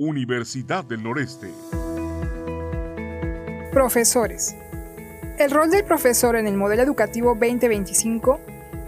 [0.00, 1.48] Universidad del Noreste.
[3.72, 4.54] Profesores.
[5.40, 8.38] El rol del profesor en el modelo educativo 2025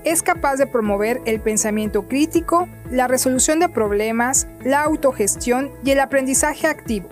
[0.04, 5.98] es capaz de promover el pensamiento crítico, la resolución de problemas, la autogestión y el
[5.98, 7.08] aprendizaje activo,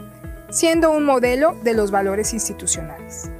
[0.48, 3.32] siendo un modelo de los valores institucionales.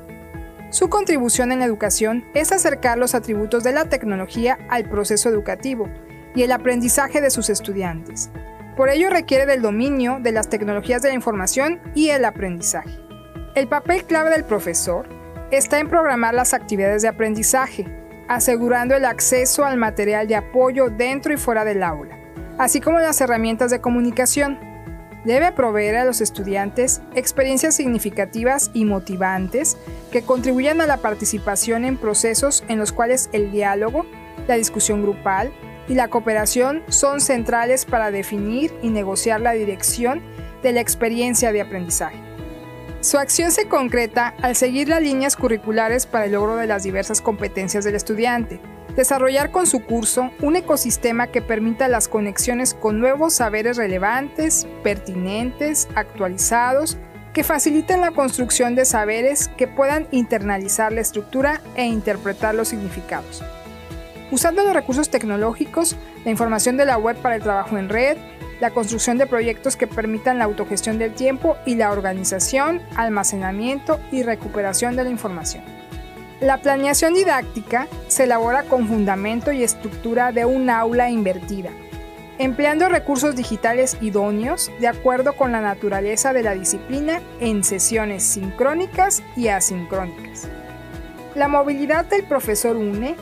[0.70, 5.88] Su contribución en la educación es acercar los atributos de la tecnología al proceso educativo
[6.34, 8.28] y el aprendizaje de sus estudiantes,
[8.78, 12.96] por ello requiere del dominio de las tecnologías de la información y el aprendizaje.
[13.56, 15.08] El papel clave del profesor
[15.50, 17.86] está en programar las actividades de aprendizaje,
[18.28, 22.16] asegurando el acceso al material de apoyo dentro y fuera del aula,
[22.56, 24.60] así como las herramientas de comunicación.
[25.24, 29.76] Debe proveer a los estudiantes experiencias significativas y motivantes
[30.12, 34.06] que contribuyan a la participación en procesos en los cuales el diálogo,
[34.46, 35.50] la discusión grupal,
[35.88, 40.22] y la cooperación son centrales para definir y negociar la dirección
[40.62, 42.18] de la experiencia de aprendizaje.
[43.00, 47.20] Su acción se concreta al seguir las líneas curriculares para el logro de las diversas
[47.20, 48.60] competencias del estudiante,
[48.96, 55.86] desarrollar con su curso un ecosistema que permita las conexiones con nuevos saberes relevantes, pertinentes,
[55.94, 56.98] actualizados,
[57.32, 63.44] que faciliten la construcción de saberes que puedan internalizar la estructura e interpretar los significados
[64.30, 68.16] usando los recursos tecnológicos, la información de la web para el trabajo en red,
[68.60, 74.22] la construcción de proyectos que permitan la autogestión del tiempo y la organización, almacenamiento y
[74.22, 75.62] recuperación de la información.
[76.40, 81.70] La planeación didáctica se elabora con fundamento y estructura de un aula invertida,
[82.38, 89.22] empleando recursos digitales idóneos de acuerdo con la naturaleza de la disciplina en sesiones sincrónicas
[89.36, 90.48] y asincrónicas.
[91.34, 93.16] La movilidad del profesor UNE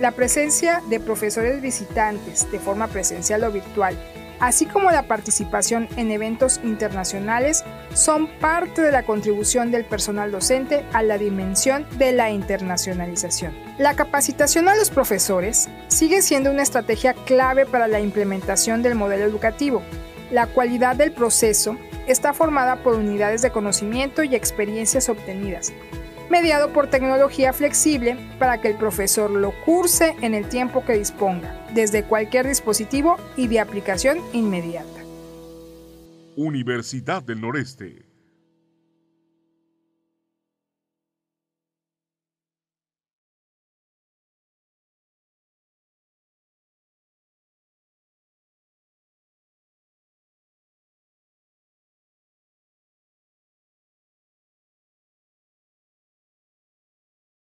[0.00, 3.96] la presencia de profesores visitantes de forma presencial o virtual,
[4.40, 10.84] así como la participación en eventos internacionales, son parte de la contribución del personal docente
[10.92, 13.54] a la dimensión de la internacionalización.
[13.78, 19.24] La capacitación a los profesores sigue siendo una estrategia clave para la implementación del modelo
[19.24, 19.82] educativo.
[20.30, 21.76] La cualidad del proceso
[22.06, 25.72] está formada por unidades de conocimiento y experiencias obtenidas,
[26.30, 31.66] mediado por tecnología flexible para que el profesor lo curse en el tiempo que disponga,
[31.74, 34.88] desde cualquier dispositivo y de aplicación inmediata.
[36.36, 38.05] Universidad del Noreste.